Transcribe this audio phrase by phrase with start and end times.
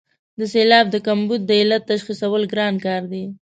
[0.39, 3.25] د سېلاب د کمبود د علت تشخیصول ګران کار دی.